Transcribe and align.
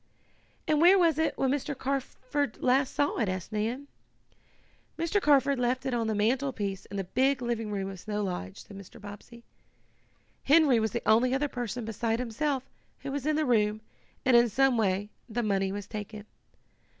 "And 0.67 0.81
where 0.81 0.97
was 0.97 1.19
it 1.19 1.37
when 1.37 1.51
Mr. 1.51 1.77
Carford 1.77 2.57
last 2.59 2.91
saw 2.95 3.17
it?" 3.19 3.29
asked 3.29 3.51
Nan. 3.51 3.87
"Mr. 4.97 5.21
Carford 5.21 5.59
left 5.59 5.85
it 5.85 5.93
on 5.93 6.07
the 6.07 6.15
mantlepiece 6.15 6.87
in 6.87 6.97
the 6.97 7.03
big 7.03 7.39
living 7.39 7.69
room 7.71 7.87
of 7.87 7.99
Snow 7.99 8.23
Lodge," 8.23 8.63
said 8.63 8.75
Mr. 8.75 8.99
Bobbsey. 8.99 9.43
"Henry 10.43 10.79
was 10.79 10.89
the 10.89 11.03
only 11.07 11.35
other 11.35 11.47
person, 11.47 11.85
beside 11.85 12.17
himself, 12.17 12.63
who 13.01 13.11
was 13.11 13.27
in 13.27 13.35
the 13.35 13.45
room, 13.45 13.81
and 14.25 14.35
in 14.35 14.49
some 14.49 14.75
way 14.75 15.11
the 15.29 15.43
money 15.43 15.71
was 15.71 15.85
taken. 15.85 16.25